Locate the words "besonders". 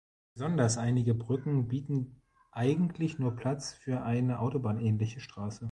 0.33-0.79